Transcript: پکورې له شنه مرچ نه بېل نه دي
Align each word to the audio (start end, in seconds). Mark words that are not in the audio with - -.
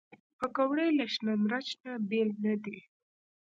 پکورې 0.37 0.87
له 0.97 1.05
شنه 1.13 1.33
مرچ 1.43 1.67
نه 1.83 1.91
بېل 2.09 2.29
نه 2.43 2.53
دي 2.63 2.77